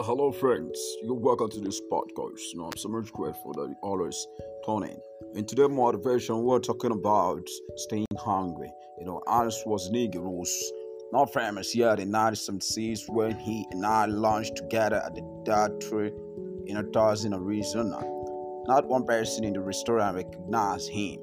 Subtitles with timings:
[0.00, 2.38] hello friends, you're welcome to this podcast.
[2.54, 4.28] I'm so much grateful that you always
[4.64, 4.96] tune in.
[5.34, 7.42] In today's motivation, we're talking about
[7.74, 8.70] staying hungry.
[9.00, 9.90] You know, Arnold was
[11.12, 16.12] not famous yet in 1976 when he and I launched together at the Tree
[16.66, 17.98] in Tucson Arizona.
[18.68, 21.18] Not one person in the restaurant recognized him.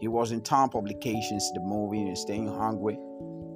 [0.00, 2.94] He was in town publications, the movie, and staying hungry.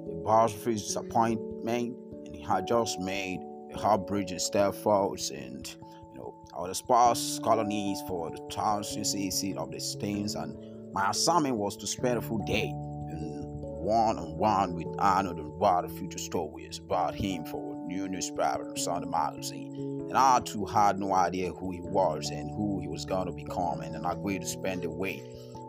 [0.07, 3.41] The boss of his disappointment, and he had just made
[3.75, 5.67] Heartbridge and Stelfos and
[6.13, 10.57] you know our the sparse colonies for the township seat of the Stains and
[10.93, 13.43] my assignment was to spend a full day in
[13.83, 18.07] one on one with Arnold and write a future stories about him for a new
[18.07, 20.05] newspaper and Sunday magazine.
[20.07, 23.33] And I too had no idea who he was and who he was going to
[23.33, 25.23] become and then I agreed to spend the week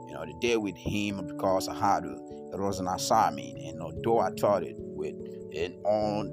[0.06, 2.12] you know the day with him because I had to
[2.52, 5.14] it was an assignment and although I thought it with
[5.56, 6.30] an on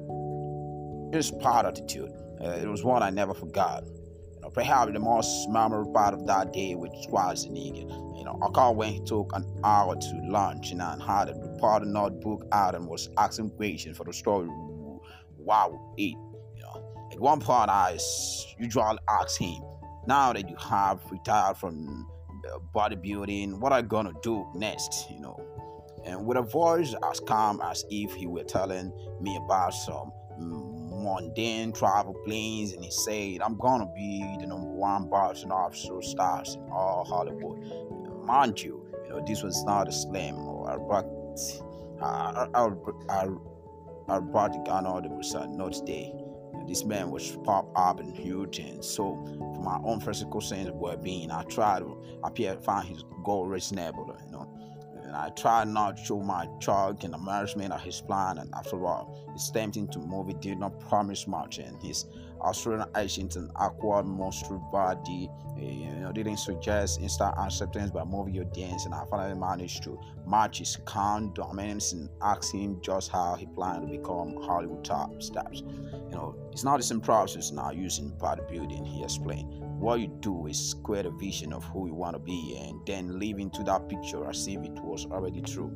[1.13, 2.11] inspired attitude.
[2.43, 3.83] Uh, it was one I never forgot.
[4.35, 7.89] You know, perhaps the most memorable part of that day with Schwarzenegger.
[8.17, 12.75] You know, I he took an hour to lunch and had a report notebook out
[12.75, 14.49] and was asking questions for the story
[15.37, 16.17] Wow, eat.
[16.55, 17.97] You know, at one point I
[18.59, 19.61] usually ask him,
[20.07, 22.07] now that you have retired from
[22.75, 25.09] bodybuilding, what are you gonna do next?
[25.09, 25.39] You know,
[26.05, 30.11] and with a voice as calm as if he were telling me about some
[31.01, 36.55] mundane travel planes and he said, I'm gonna be the number one boxing officer stars
[36.55, 37.59] in all Hollywood.
[38.25, 40.79] Mind you, you know, this was not a slam or a
[42.01, 42.95] Albert
[44.67, 46.13] Arnold was not today.
[46.67, 49.15] This man was pop up and huge, and so
[49.55, 54.15] for my own physical sense of well-being, I tried to appear find his goal reasonable,
[54.25, 54.47] you know
[55.11, 58.37] and I tried not to show my chalk and embarrassment of his plan.
[58.37, 62.05] And after all, his tempting to move it did not promise much, and his
[62.41, 63.51] Australian agent and
[64.71, 68.85] body eh, you know, didn't suggest instant acceptance by movie audience.
[68.85, 73.45] And I finally managed to match his calm dominance and ask him just how he
[73.45, 75.61] planned to become Hollywood top stars.
[75.61, 80.45] You know, it's not the same process now using bodybuilding, he explained what you do
[80.45, 83.89] is create a vision of who you want to be and then live into that
[83.89, 85.75] picture as if it was already true.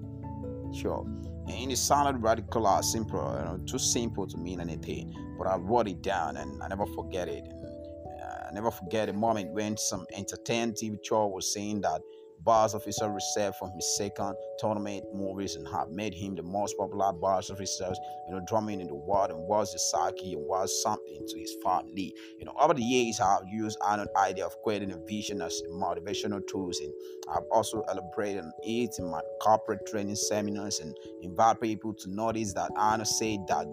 [0.74, 1.06] Sure.
[1.48, 5.58] And it sounded radical or simple, you know, too simple to mean anything, but I
[5.58, 7.44] wrote it down and I never forget it.
[7.46, 12.02] And, uh, I never forget a moment when some entertainment TV show was saying that
[12.44, 17.12] box officer received from his second tournament movies and have made him the most popular
[17.14, 17.94] box officer,
[18.28, 21.56] you know, drumming in the world and was the psyche and was something to his
[21.64, 22.14] family.
[22.38, 26.46] You know, over the years, I've used an idea of creating a vision as motivational
[26.48, 26.94] tools, and
[27.30, 32.72] I've also elaborated it in my corporate training seminars and invite people to notice that
[32.78, 33.66] Anna said that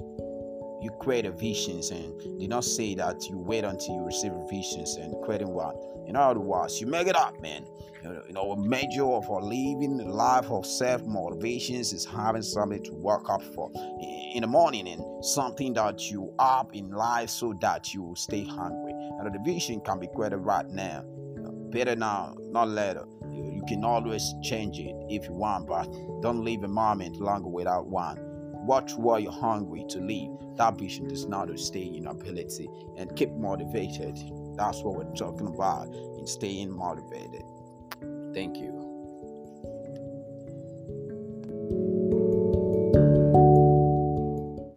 [0.82, 4.96] you create a visions and did not say that you wait until you receive visions
[4.96, 5.76] and creating one.
[6.06, 7.64] In other words, you make it up, man.
[8.02, 12.82] You know, a major of our living a life of self motivations is having something
[12.82, 13.70] to work up for
[14.34, 18.92] in the morning and something that you up in life so that you stay hungry.
[18.92, 21.04] And the vision can be created right now.
[21.70, 23.06] better now, not later.
[23.30, 25.84] You can always change it if you want, but
[26.20, 28.31] don't leave a moment longer without one.
[28.62, 30.30] Watch while you're hungry to leave.
[30.56, 34.18] That vision does not stay in ability and keep motivated.
[34.56, 37.44] That's what we're talking about in staying motivated.
[38.32, 38.81] Thank you.